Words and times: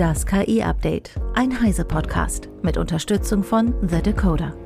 Das 0.00 0.24
KI-Update, 0.24 1.10
ein 1.34 1.60
Heise-Podcast 1.60 2.48
mit 2.62 2.78
Unterstützung 2.78 3.44
von 3.44 3.74
The 3.86 4.00
Decoder. 4.00 4.56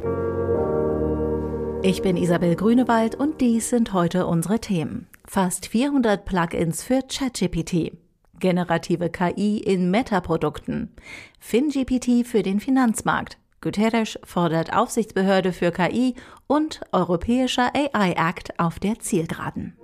Ich 1.82 2.02
bin 2.02 2.16
Isabel 2.16 2.54
Grünewald 2.54 3.16
und 3.16 3.40
dies 3.40 3.68
sind 3.68 3.92
heute 3.92 4.28
unsere 4.28 4.60
Themen. 4.60 5.08
Fast 5.26 5.66
400 5.66 6.24
Plugins 6.24 6.84
für 6.84 7.00
ChatGPT, 7.02 7.98
generative 8.38 9.10
KI 9.10 9.58
in 9.58 9.90
Meta-Produkten, 9.90 10.94
FinGPT 11.40 12.24
für 12.24 12.44
den 12.44 12.60
Finanzmarkt, 12.60 13.36
Guterres 13.60 14.16
fordert 14.22 14.72
Aufsichtsbehörde 14.72 15.52
für 15.52 15.72
KI 15.72 16.14
und 16.46 16.80
Europäischer 16.92 17.72
AI-Act 17.74 18.60
auf 18.60 18.78
der 18.78 19.00
Zielgeraden. 19.00 19.76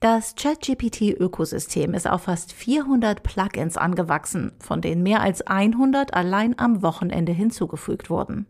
Das 0.00 0.34
ChatGPT-Ökosystem 0.34 1.94
ist 1.94 2.06
auf 2.06 2.24
fast 2.24 2.52
400 2.52 3.22
Plugins 3.22 3.78
angewachsen, 3.78 4.52
von 4.60 4.82
denen 4.82 5.02
mehr 5.02 5.22
als 5.22 5.40
100 5.40 6.12
allein 6.12 6.58
am 6.58 6.82
Wochenende 6.82 7.32
hinzugefügt 7.32 8.10
wurden. 8.10 8.46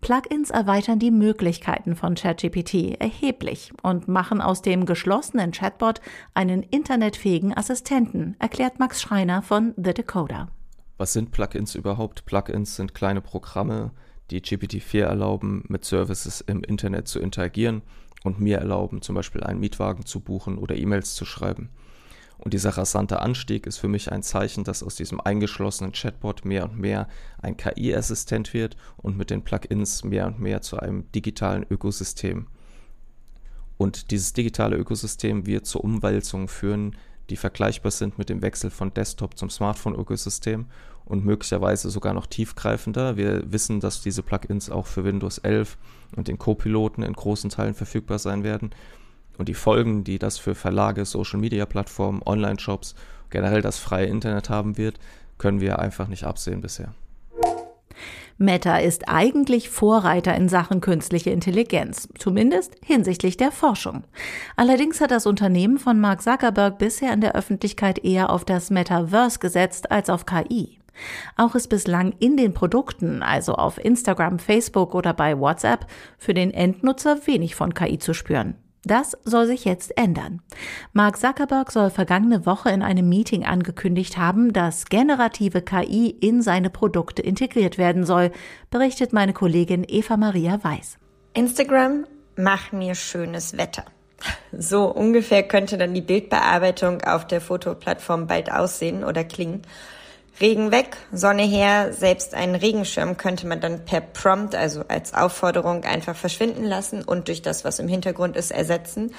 Plugins 0.00 0.48
erweitern 0.48 0.98
die 0.98 1.10
Möglichkeiten 1.10 1.96
von 1.96 2.14
ChatGPT 2.14 2.98
erheblich 2.98 3.72
und 3.82 4.08
machen 4.08 4.40
aus 4.40 4.62
dem 4.62 4.86
geschlossenen 4.86 5.52
Chatbot 5.52 6.00
einen 6.32 6.62
internetfähigen 6.62 7.54
Assistenten, 7.54 8.36
erklärt 8.38 8.78
Max 8.78 9.02
Schreiner 9.02 9.42
von 9.42 9.74
The 9.76 9.92
Decoder. 9.92 10.48
Was 10.96 11.12
sind 11.12 11.30
Plugins 11.30 11.74
überhaupt? 11.74 12.24
Plugins 12.24 12.76
sind 12.76 12.94
kleine 12.94 13.20
Programme, 13.20 13.90
die 14.30 14.40
GPT-4 14.40 15.02
erlauben, 15.02 15.64
mit 15.68 15.84
Services 15.84 16.40
im 16.40 16.62
Internet 16.62 17.08
zu 17.08 17.18
interagieren 17.18 17.82
und 18.24 18.40
mir 18.40 18.58
erlauben, 18.58 19.02
zum 19.02 19.14
Beispiel 19.14 19.42
einen 19.42 19.60
Mietwagen 19.60 20.04
zu 20.04 20.20
buchen 20.20 20.58
oder 20.58 20.76
E-Mails 20.76 21.14
zu 21.14 21.24
schreiben. 21.24 21.70
Und 22.40 22.54
dieser 22.54 22.70
rasante 22.70 23.20
Anstieg 23.20 23.66
ist 23.66 23.76
für 23.76 23.88
mich 23.88 24.10
ein 24.12 24.22
Zeichen, 24.22 24.64
dass 24.64 24.82
aus 24.82 24.96
diesem 24.96 25.20
eingeschlossenen 25.20 25.92
Chatbot 25.92 26.46
mehr 26.46 26.64
und 26.64 26.78
mehr 26.78 27.06
ein 27.42 27.58
KI-Assistent 27.58 28.54
wird 28.54 28.76
und 28.96 29.18
mit 29.18 29.28
den 29.28 29.42
Plugins 29.42 30.04
mehr 30.04 30.26
und 30.26 30.40
mehr 30.40 30.62
zu 30.62 30.78
einem 30.78 31.10
digitalen 31.12 31.66
Ökosystem. 31.68 32.46
Und 33.76 34.10
dieses 34.10 34.32
digitale 34.32 34.76
Ökosystem 34.76 35.46
wird 35.46 35.66
zur 35.66 35.84
Umwälzung 35.84 36.48
führen, 36.48 36.96
die 37.30 37.36
vergleichbar 37.36 37.92
sind 37.92 38.18
mit 38.18 38.28
dem 38.28 38.42
Wechsel 38.42 38.70
von 38.70 38.92
Desktop 38.92 39.38
zum 39.38 39.48
Smartphone-Ökosystem 39.48 40.66
und 41.04 41.24
möglicherweise 41.24 41.90
sogar 41.90 42.12
noch 42.12 42.26
tiefgreifender. 42.26 43.16
Wir 43.16 43.50
wissen, 43.50 43.80
dass 43.80 44.02
diese 44.02 44.22
Plugins 44.22 44.70
auch 44.70 44.86
für 44.86 45.04
Windows 45.04 45.38
11 45.38 45.78
und 46.16 46.28
den 46.28 46.38
Co-Piloten 46.38 47.02
in 47.02 47.12
großen 47.12 47.50
Teilen 47.50 47.74
verfügbar 47.74 48.18
sein 48.18 48.44
werden. 48.44 48.70
Und 49.38 49.48
die 49.48 49.54
Folgen, 49.54 50.04
die 50.04 50.18
das 50.18 50.38
für 50.38 50.54
Verlage, 50.54 51.04
Social-Media-Plattformen, 51.04 52.22
Online-Shops, 52.24 52.94
generell 53.30 53.62
das 53.62 53.78
freie 53.78 54.06
Internet 54.06 54.50
haben 54.50 54.76
wird, 54.76 54.98
können 55.38 55.60
wir 55.60 55.78
einfach 55.78 56.08
nicht 56.08 56.24
absehen 56.24 56.60
bisher. 56.60 56.94
Meta 58.42 58.78
ist 58.78 59.06
eigentlich 59.06 59.68
Vorreiter 59.68 60.34
in 60.34 60.48
Sachen 60.48 60.80
künstliche 60.80 61.28
Intelligenz, 61.28 62.08
zumindest 62.18 62.74
hinsichtlich 62.82 63.36
der 63.36 63.52
Forschung. 63.52 64.04
Allerdings 64.56 65.02
hat 65.02 65.10
das 65.10 65.26
Unternehmen 65.26 65.76
von 65.76 66.00
Mark 66.00 66.22
Zuckerberg 66.22 66.78
bisher 66.78 67.12
in 67.12 67.20
der 67.20 67.34
Öffentlichkeit 67.34 68.02
eher 68.02 68.30
auf 68.30 68.46
das 68.46 68.70
Metaverse 68.70 69.40
gesetzt 69.40 69.90
als 69.92 70.08
auf 70.08 70.24
KI. 70.24 70.78
Auch 71.36 71.54
ist 71.54 71.68
bislang 71.68 72.14
in 72.18 72.38
den 72.38 72.54
Produkten, 72.54 73.22
also 73.22 73.56
auf 73.56 73.76
Instagram, 73.76 74.38
Facebook 74.38 74.94
oder 74.94 75.12
bei 75.12 75.38
WhatsApp, 75.38 75.86
für 76.16 76.32
den 76.32 76.50
Endnutzer 76.50 77.18
wenig 77.26 77.54
von 77.54 77.74
KI 77.74 77.98
zu 77.98 78.14
spüren. 78.14 78.54
Das 78.84 79.16
soll 79.24 79.46
sich 79.46 79.64
jetzt 79.64 79.96
ändern. 79.98 80.40
Mark 80.92 81.18
Zuckerberg 81.18 81.70
soll 81.70 81.90
vergangene 81.90 82.46
Woche 82.46 82.70
in 82.70 82.82
einem 82.82 83.08
Meeting 83.08 83.44
angekündigt 83.44 84.16
haben, 84.16 84.52
dass 84.52 84.86
generative 84.86 85.60
KI 85.60 86.08
in 86.08 86.40
seine 86.40 86.70
Produkte 86.70 87.20
integriert 87.20 87.76
werden 87.76 88.04
soll, 88.04 88.30
berichtet 88.70 89.12
meine 89.12 89.34
Kollegin 89.34 89.84
Eva 89.86 90.16
Maria 90.16 90.64
Weiß. 90.64 90.98
Instagram, 91.34 92.06
mach 92.36 92.72
mir 92.72 92.94
schönes 92.94 93.56
Wetter. 93.56 93.84
So 94.52 94.86
ungefähr 94.86 95.42
könnte 95.42 95.78
dann 95.78 95.94
die 95.94 96.00
Bildbearbeitung 96.00 97.02
auf 97.02 97.26
der 97.26 97.40
Fotoplattform 97.40 98.26
bald 98.26 98.50
aussehen 98.50 99.04
oder 99.04 99.24
klingen. 99.24 99.62
Regen 100.40 100.70
weg, 100.70 100.96
Sonne 101.12 101.42
her, 101.42 101.92
selbst 101.92 102.34
einen 102.34 102.54
Regenschirm 102.54 103.16
könnte 103.16 103.46
man 103.46 103.60
dann 103.60 103.84
per 103.84 104.00
Prompt, 104.00 104.54
also 104.54 104.84
als 104.88 105.12
Aufforderung, 105.12 105.84
einfach 105.84 106.16
verschwinden 106.16 106.64
lassen 106.64 107.02
und 107.02 107.28
durch 107.28 107.42
das, 107.42 107.64
was 107.64 107.78
im 107.78 107.88
Hintergrund 107.88 108.36
ist, 108.36 108.50
ersetzen. 108.50 109.14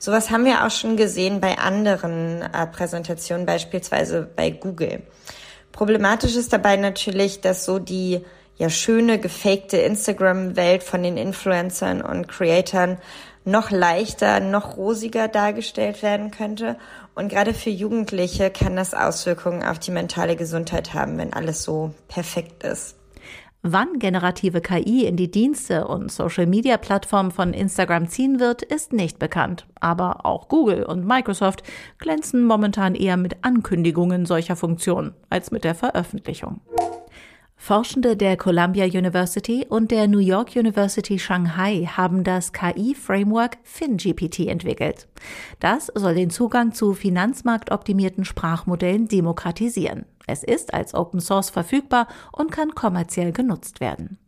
Sowas 0.00 0.30
haben 0.30 0.44
wir 0.44 0.66
auch 0.66 0.70
schon 0.70 0.96
gesehen 0.96 1.40
bei 1.40 1.58
anderen 1.58 2.42
äh, 2.42 2.66
Präsentationen, 2.66 3.46
beispielsweise 3.46 4.28
bei 4.34 4.50
Google. 4.50 5.02
Problematisch 5.70 6.36
ist 6.36 6.52
dabei 6.52 6.76
natürlich, 6.76 7.40
dass 7.40 7.64
so 7.64 7.78
die 7.78 8.24
ja 8.56 8.70
schöne 8.70 9.18
gefakte 9.18 9.78
Instagram-Welt 9.78 10.82
von 10.82 11.02
den 11.02 11.16
Influencern 11.16 12.00
und 12.00 12.28
Creatoren 12.28 12.98
noch 13.44 13.70
leichter, 13.70 14.40
noch 14.40 14.76
rosiger 14.76 15.28
dargestellt 15.28 16.02
werden 16.02 16.30
könnte. 16.30 16.76
Und 17.14 17.28
gerade 17.28 17.54
für 17.54 17.70
Jugendliche 17.70 18.50
kann 18.50 18.76
das 18.76 18.92
Auswirkungen 18.92 19.62
auf 19.62 19.78
die 19.78 19.92
mentale 19.92 20.36
Gesundheit 20.36 20.94
haben, 20.94 21.16
wenn 21.18 21.32
alles 21.32 21.62
so 21.62 21.94
perfekt 22.08 22.64
ist. 22.64 22.96
Wann 23.66 23.98
generative 23.98 24.60
KI 24.60 25.06
in 25.06 25.16
die 25.16 25.30
Dienste 25.30 25.88
und 25.88 26.12
Social-Media-Plattformen 26.12 27.30
von 27.30 27.54
Instagram 27.54 28.08
ziehen 28.08 28.38
wird, 28.38 28.60
ist 28.60 28.92
nicht 28.92 29.18
bekannt. 29.18 29.66
Aber 29.80 30.26
auch 30.26 30.48
Google 30.48 30.82
und 30.82 31.06
Microsoft 31.06 31.62
glänzen 31.98 32.44
momentan 32.44 32.94
eher 32.94 33.16
mit 33.16 33.42
Ankündigungen 33.42 34.26
solcher 34.26 34.56
Funktionen 34.56 35.14
als 35.30 35.50
mit 35.50 35.64
der 35.64 35.74
Veröffentlichung. 35.74 36.60
Forschende 37.64 38.14
der 38.14 38.36
Columbia 38.36 38.84
University 38.84 39.64
und 39.66 39.90
der 39.90 40.06
New 40.06 40.18
York 40.18 40.54
University 40.54 41.18
Shanghai 41.18 41.88
haben 41.90 42.22
das 42.22 42.52
KI-Framework 42.52 43.56
FinGPT 43.62 44.40
entwickelt. 44.40 45.08
Das 45.60 45.90
soll 45.94 46.14
den 46.14 46.28
Zugang 46.28 46.74
zu 46.74 46.92
finanzmarktoptimierten 46.92 48.26
Sprachmodellen 48.26 49.08
demokratisieren. 49.08 50.04
Es 50.26 50.44
ist 50.44 50.74
als 50.74 50.92
Open 50.92 51.20
Source 51.20 51.48
verfügbar 51.48 52.06
und 52.32 52.52
kann 52.52 52.74
kommerziell 52.74 53.32
genutzt 53.32 53.80
werden. 53.80 54.18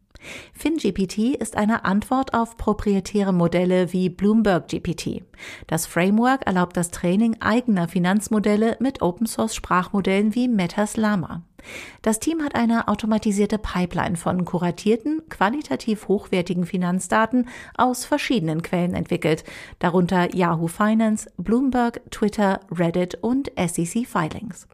FinGPT 0.53 1.37
ist 1.37 1.57
eine 1.57 1.85
Antwort 1.85 2.35
auf 2.35 2.57
proprietäre 2.57 3.33
Modelle 3.33 3.93
wie 3.93 4.09
Bloomberg 4.09 4.69
GPT. 4.69 5.23
Das 5.67 5.87
Framework 5.87 6.47
erlaubt 6.47 6.77
das 6.77 6.91
Training 6.91 7.37
eigener 7.41 7.89
Finanzmodelle 7.89 8.77
mit 8.81 9.03
Open 9.03 9.27
Source 9.27 9.55
Sprachmodellen 9.55 10.35
wie 10.35 10.49
Metas 10.49 10.97
Llama. 10.97 11.43
Das 12.03 12.21
Team 12.21 12.43
hat 12.43 12.55
eine 12.55 12.89
automatisierte 12.89 13.59
Pipeline 13.59 14.17
von 14.17 14.45
kuratierten, 14.45 15.23
qualitativ 15.29 16.09
hochwertigen 16.09 16.65
Finanzdaten 16.65 17.49
aus 17.77 18.05
verschiedenen 18.05 18.63
Quellen 18.63 18.95
entwickelt, 18.95 19.45
darunter 19.79 20.35
Yahoo 20.35 20.69
Finance, 20.69 21.31
Bloomberg, 21.37 22.01
Twitter, 22.11 22.61
Reddit 22.71 23.17
und 23.17 23.51
SEC 23.57 24.07
Filings. 24.07 24.69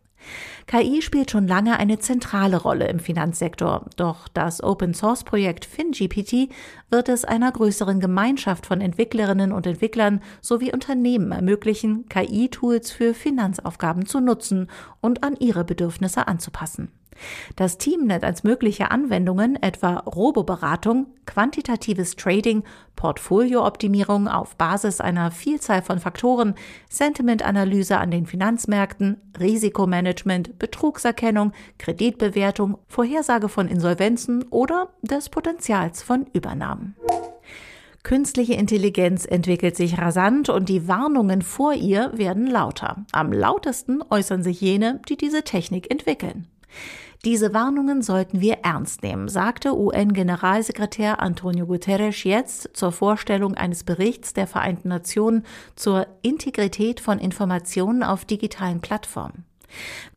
KI 0.67 1.03
spielt 1.03 1.31
schon 1.31 1.47
lange 1.47 1.79
eine 1.79 1.99
zentrale 1.99 2.57
Rolle 2.57 2.89
im 2.89 3.01
Finanzsektor, 3.01 3.87
doch 3.97 4.29
das 4.29 4.63
Open-Source-Projekt 4.63 5.65
FinGPT 5.65 6.49
wird 6.91 7.09
es 7.09 7.25
einer 7.25 7.51
größeren 7.51 8.01
Gemeinschaft 8.01 8.67
von 8.67 8.81
Entwicklerinnen 8.81 9.53
und 9.53 9.67
Entwicklern 9.67 10.21
sowie 10.41 10.73
Unternehmen 10.73 11.33
ermöglichen, 11.33 12.09
KI-Tools 12.09 12.91
für 12.91 13.15
Finanzaufgaben 13.15 14.07
zu 14.07 14.21
nutzen 14.21 14.69
und 15.01 15.25
an 15.25 15.37
ihre 15.37 15.65
Bedürfnisse 15.65 16.29
anzupassen. 16.29 16.91
Das 17.57 17.79
Team 17.79 18.07
nennt 18.07 18.25
als 18.25 18.45
mögliche 18.45 18.91
Anwendungen 18.91 19.61
etwa 19.63 19.99
Roboberatung, 19.99 21.07
quantitatives 21.27 22.17
Trading, 22.17 22.65
Portfoliooptimierung 22.97 24.29
auf 24.29 24.57
Basis 24.57 25.01
einer 25.01 25.31
Vielzahl 25.31 25.83
von 25.83 25.99
Faktoren, 25.99 26.55
Sentimentanalyse 26.89 27.99
an 27.99 28.11
den 28.11 28.27
Finanzmärkten, 28.27 29.21
Risikomanagement, 29.39 30.59
Betrugserkennung, 30.59 31.53
Kreditbewertung, 31.79 32.79
Vorhersage 32.89 33.49
von 33.49 33.69
Insolvenzen 33.69 34.45
oder 34.51 34.89
des 35.03 35.29
Potenzials 35.29 36.03
von 36.03 36.27
Übernahmen. 36.33 36.97
Künstliche 38.03 38.55
Intelligenz 38.55 39.25
entwickelt 39.25 39.77
sich 39.77 39.97
rasant 39.99 40.49
und 40.49 40.69
die 40.69 40.89
Warnungen 40.89 41.41
vor 41.41 41.73
ihr 41.73 42.11
werden 42.15 42.49
lauter. 42.49 43.05
Am 43.13 43.33
lautesten 43.33 44.01
äußern 44.11 44.43
sich 44.43 44.61
jene, 44.61 45.01
die 45.09 45.17
diese 45.17 45.45
Technik 45.45 45.89
entwickeln. 45.89 46.49
Diese 47.25 47.55
Warnungen 47.55 48.03
sollten 48.03 48.41
wir 48.41 48.59
ernst 48.65 49.05
nehmen, 49.05 49.29
sagte 49.29 49.79
UN-Generalsekretär 49.79 51.23
Antonio 51.23 51.67
Guterres 51.67 52.25
jetzt 52.25 52.71
zur 52.73 52.91
Vorstellung 52.91 53.55
eines 53.55 53.85
Berichts 53.85 54.33
der 54.35 54.49
Vereinten 54.49 54.89
Nationen 54.89 55.45
zur 55.77 56.09
Integrität 56.23 56.99
von 56.99 57.21
Informationen 57.21 58.03
auf 58.03 58.25
digitalen 58.25 58.81
Plattformen. 58.81 59.45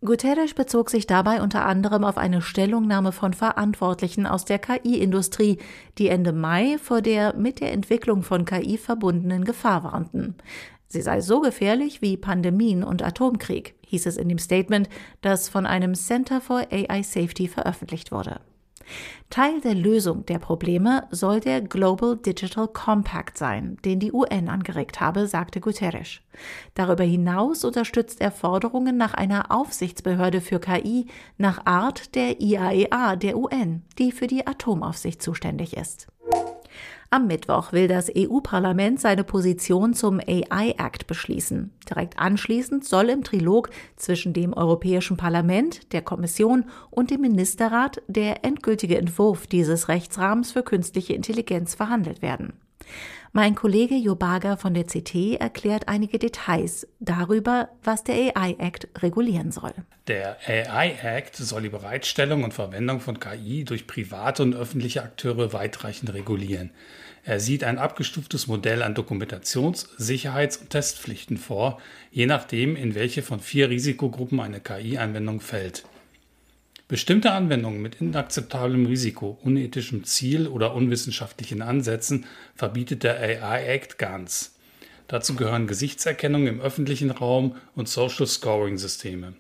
Guterres 0.04 0.54
bezog 0.54 0.90
sich 0.90 1.08
dabei 1.08 1.42
unter 1.42 1.66
anderem 1.66 2.04
auf 2.04 2.18
eine 2.18 2.42
Stellungnahme 2.42 3.12
von 3.12 3.34
Verantwortlichen 3.34 4.26
aus 4.26 4.46
der 4.46 4.60
KI-Industrie, 4.60 5.60
die 5.98 6.10
Ende 6.10 6.34
Mai 6.34 6.78
vor 6.82 7.02
der 7.02 7.36
mit 7.36 7.60
der 7.60 7.72
Entwicklung 7.72 8.24
von 8.24 8.46
KI 8.46 8.78
verbundenen 8.78 9.46
Gefahr 9.46 9.84
warnten. 9.84 10.36
Sie 10.88 11.02
sei 11.02 11.22
so 11.22 11.42
gefährlich 11.42 12.02
wie 12.02 12.18
Pandemien 12.18 12.84
und 12.84 13.04
Atomkrieg, 13.04 13.75
hieß 13.86 14.06
es 14.06 14.18
in 14.18 14.30
dem 14.30 14.40
Statement, 14.40 14.90
das 15.22 15.50
von 15.50 15.66
einem 15.66 15.96
Center 15.96 16.42
for 16.42 16.68
AI 16.72 17.04
Safety 17.04 17.48
veröffentlicht 17.48 18.12
wurde. 18.12 18.40
Teil 19.30 19.60
der 19.62 19.74
Lösung 19.74 20.26
der 20.26 20.40
Probleme 20.40 21.08
soll 21.10 21.40
der 21.40 21.62
Global 21.62 22.16
Digital 22.16 22.68
Compact 22.68 23.38
sein, 23.38 23.78
den 23.84 24.00
die 24.00 24.14
UN 24.14 24.50
angeregt 24.50 25.02
habe, 25.02 25.28
sagte 25.28 25.60
Guterres. 25.60 26.20
Darüber 26.76 27.04
hinaus 27.04 27.64
unterstützt 27.64 28.22
er 28.22 28.32
Forderungen 28.32 28.98
nach 28.98 29.14
einer 29.14 29.52
Aufsichtsbehörde 29.52 30.42
für 30.42 30.60
KI 30.60 31.08
nach 31.38 31.66
Art 31.66 32.16
der 32.16 32.40
IAEA 32.40 33.14
e 33.14 33.18
der 33.18 33.38
UN, 33.38 33.84
die 33.98 34.12
für 34.12 34.28
die 34.28 34.46
Atomaufsicht 34.46 35.22
zuständig 35.22 35.76
ist. 35.76 36.08
Am 37.10 37.28
Mittwoch 37.28 37.72
will 37.72 37.88
das 37.88 38.12
EU-Parlament 38.16 39.00
seine 39.00 39.24
Position 39.24 39.94
zum 39.94 40.20
AI 40.20 40.76
Act 40.78 41.08
beschließen. 41.08 41.72
Direkt 41.90 42.20
anschließend 42.20 42.84
soll 42.84 43.10
im 43.10 43.24
Trilog 43.24 43.70
zwischen 43.96 44.34
dem 44.34 44.54
Europäischen 44.54 45.16
Parlament, 45.16 45.94
der 45.94 46.02
Kommission 46.02 46.66
und 46.90 47.12
dem 47.12 47.22
Ministerrat 47.22 48.02
der 48.08 48.44
endgültige 48.44 48.98
Entwurf 48.98 49.48
dieses 49.48 49.88
Rechtsrahmens 49.88 50.52
für 50.52 50.64
künstliche 50.64 51.14
Intelligenz 51.14 51.76
verhandelt 51.76 52.22
werden. 52.22 52.54
Mein 53.38 53.54
Kollege 53.54 53.96
Jobaga 53.96 54.56
von 54.56 54.74
der 54.74 54.86
CT 54.86 55.42
erklärt 55.42 55.90
einige 55.90 56.20
Details 56.20 56.88
darüber, 57.02 57.68
was 57.84 58.06
der 58.06 58.16
AI 58.34 58.56
Act 58.60 58.88
regulieren 59.04 59.52
soll. 59.52 59.74
Der 60.08 60.38
AI 60.48 60.96
Act 61.04 61.36
soll 61.36 61.64
die 61.64 61.70
Bereitstellung 61.70 62.46
und 62.46 62.54
Verwendung 62.54 63.02
von 63.02 63.20
KI 63.20 63.66
durch 63.66 63.88
private 63.88 64.42
und 64.42 64.56
öffentliche 64.56 65.04
Akteure 65.04 65.52
weitreichend 65.52 66.14
regulieren. 66.14 66.72
Er 67.26 67.42
sieht 67.42 67.66
ein 67.66 67.78
abgestuftes 67.78 68.48
Modell 68.48 68.82
an 68.82 68.96
Dokumentations-, 68.96 69.90
Sicherheits- 69.98 70.56
und 70.56 70.70
Testpflichten 70.70 71.36
vor, 71.36 71.82
je 72.12 72.28
nachdem, 72.28 72.78
in 72.78 72.96
welche 72.96 73.22
von 73.22 73.42
vier 73.42 73.70
Risikogruppen 73.70 74.40
eine 74.40 74.62
KI-Anwendung 74.62 75.42
fällt. 75.42 75.84
Bestimmte 76.88 77.32
Anwendungen 77.32 77.82
mit 77.82 78.00
inakzeptablem 78.00 78.86
Risiko, 78.86 79.40
unethischem 79.42 80.04
Ziel 80.04 80.48
oder 80.48 80.76
unwissenschaftlichen 80.76 81.64
Ansätzen 81.64 82.26
verbietet 82.54 83.02
der 83.02 83.20
AI 83.20 83.66
Act 83.66 83.98
ganz. 83.98 84.54
Dazu 85.08 85.34
gehören 85.36 85.66
Gesichtserkennung 85.66 86.46
im 86.46 86.62
öffentlichen 86.62 87.10
Raum 87.10 87.56
und 87.76 87.90
Social 87.90 88.28
Scoring 88.28 88.78
Systeme. 88.78 89.34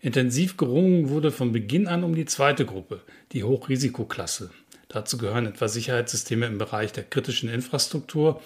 Intensiv 0.00 0.56
gerungen 0.56 1.08
wurde 1.08 1.32
von 1.32 1.50
Beginn 1.50 1.88
an 1.88 2.04
um 2.04 2.14
die 2.14 2.26
zweite 2.26 2.64
Gruppe, 2.64 3.00
die 3.32 3.42
Hochrisikoklasse. 3.42 4.50
Dazu 4.86 5.18
gehören 5.18 5.46
etwa 5.46 5.66
Sicherheitssysteme 5.66 6.46
im 6.46 6.58
Bereich 6.58 6.92
der 6.92 7.02
kritischen 7.02 7.48
Infrastruktur 7.48 8.40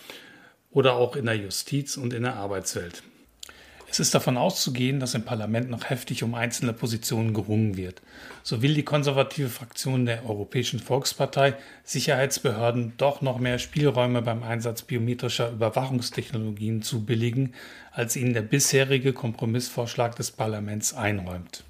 oder 0.70 0.94
auch 0.94 1.16
in 1.16 1.26
der 1.26 1.36
Justiz 1.36 1.98
und 1.98 2.14
in 2.14 2.22
der 2.22 2.36
Arbeitswelt. 2.36 3.02
Es 3.90 4.00
ist 4.00 4.14
davon 4.14 4.36
auszugehen, 4.36 5.00
dass 5.00 5.14
im 5.14 5.24
Parlament 5.24 5.70
noch 5.70 5.88
heftig 5.88 6.22
um 6.22 6.34
einzelne 6.34 6.74
Positionen 6.74 7.32
gerungen 7.32 7.76
wird. 7.76 8.02
So 8.42 8.60
will 8.60 8.74
die 8.74 8.82
konservative 8.82 9.48
Fraktion 9.48 10.04
der 10.04 10.28
Europäischen 10.28 10.78
Volkspartei 10.78 11.54
Sicherheitsbehörden 11.84 12.92
doch 12.98 13.22
noch 13.22 13.38
mehr 13.38 13.58
Spielräume 13.58 14.20
beim 14.20 14.42
Einsatz 14.42 14.82
biometrischer 14.82 15.50
Überwachungstechnologien 15.50 16.82
zubilligen, 16.82 17.54
als 17.90 18.14
ihnen 18.16 18.34
der 18.34 18.42
bisherige 18.42 19.14
Kompromissvorschlag 19.14 20.16
des 20.16 20.32
Parlaments 20.32 20.92
einräumt. 20.92 21.64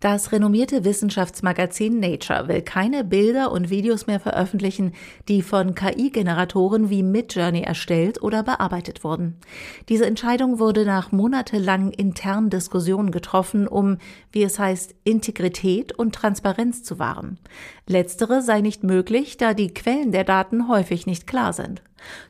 Das 0.00 0.30
renommierte 0.30 0.84
Wissenschaftsmagazin 0.84 1.98
Nature 1.98 2.46
will 2.46 2.62
keine 2.62 3.02
Bilder 3.02 3.50
und 3.50 3.68
Videos 3.68 4.06
mehr 4.06 4.20
veröffentlichen, 4.20 4.92
die 5.26 5.42
von 5.42 5.74
KI-Generatoren 5.74 6.88
wie 6.88 7.02
Midjourney 7.02 7.62
erstellt 7.62 8.22
oder 8.22 8.44
bearbeitet 8.44 9.02
wurden. 9.02 9.40
Diese 9.88 10.06
Entscheidung 10.06 10.60
wurde 10.60 10.84
nach 10.84 11.10
monatelangen 11.10 11.90
internen 11.90 12.48
Diskussionen 12.48 13.10
getroffen, 13.10 13.66
um, 13.66 13.98
wie 14.30 14.44
es 14.44 14.60
heißt, 14.60 14.94
Integrität 15.02 15.98
und 15.98 16.14
Transparenz 16.14 16.84
zu 16.84 17.00
wahren. 17.00 17.40
Letztere 17.88 18.40
sei 18.40 18.60
nicht 18.60 18.84
möglich, 18.84 19.36
da 19.36 19.52
die 19.52 19.74
Quellen 19.74 20.12
der 20.12 20.22
Daten 20.22 20.68
häufig 20.68 21.06
nicht 21.06 21.26
klar 21.26 21.52
sind. 21.52 21.82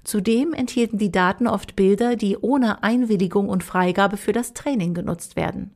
Zudem 0.05 0.55
enthielten 0.55 0.97
die 0.97 1.13
Daten 1.13 1.47
oft 1.47 1.77
Bilder, 1.77 2.17
die 2.17 2.39
ohne 2.39 2.83
Einwilligung 2.83 3.51
und 3.51 3.63
Freigabe 3.63 4.17
für 4.17 4.33
das 4.33 4.55
Training 4.55 4.95
genutzt 4.95 5.37
werden. 5.37 5.73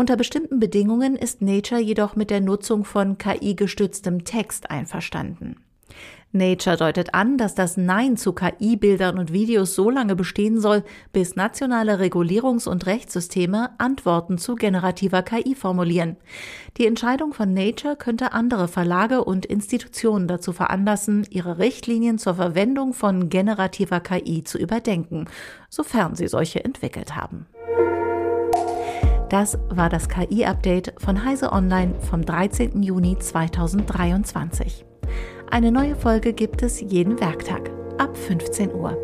Unter 0.00 0.16
bestimmten 0.16 0.60
Bedingungen 0.60 1.14
ist 1.14 1.42
Nature 1.42 1.78
jedoch 1.78 2.16
mit 2.16 2.30
der 2.30 2.40
Nutzung 2.40 2.86
von 2.86 3.18
KI-gestütztem 3.18 4.24
Text 4.24 4.70
einverstanden. 4.70 5.56
Nature 6.32 6.78
deutet 6.78 7.12
an, 7.12 7.36
dass 7.36 7.54
das 7.54 7.76
Nein 7.76 8.16
zu 8.16 8.32
KI-Bildern 8.32 9.18
und 9.18 9.30
Videos 9.34 9.74
so 9.74 9.90
lange 9.90 10.16
bestehen 10.16 10.58
soll, 10.58 10.84
bis 11.12 11.36
nationale 11.36 12.00
Regulierungs- 12.00 12.66
und 12.66 12.86
Rechtssysteme 12.86 13.78
Antworten 13.78 14.38
zu 14.38 14.54
generativer 14.54 15.22
KI 15.22 15.54
formulieren. 15.54 16.16
Die 16.78 16.86
Entscheidung 16.86 17.34
von 17.34 17.52
Nature 17.52 17.96
könnte 17.96 18.32
andere 18.32 18.68
Verlage 18.68 19.22
und 19.22 19.44
Institutionen 19.44 20.28
dazu 20.28 20.54
veranlassen, 20.54 21.26
ihre 21.28 21.58
Richtlinien 21.58 22.16
zur 22.16 22.36
Verwendung 22.36 22.94
von 22.94 23.28
generativer 23.28 24.00
KI 24.00 24.44
zu 24.44 24.56
überdenken, 24.56 25.26
sofern 25.68 26.14
sie 26.14 26.26
solche 26.26 26.64
entwickelt 26.64 27.16
haben. 27.16 27.44
Das 29.30 29.56
war 29.68 29.88
das 29.88 30.08
KI-Update 30.08 30.94
von 30.98 31.24
Heise 31.24 31.52
Online 31.52 31.94
vom 32.00 32.26
13. 32.26 32.82
Juni 32.82 33.16
2023. 33.16 34.84
Eine 35.48 35.70
neue 35.70 35.94
Folge 35.94 36.32
gibt 36.32 36.64
es 36.64 36.80
jeden 36.80 37.20
Werktag 37.20 37.70
ab 37.96 38.16
15 38.16 38.74
Uhr. 38.74 38.98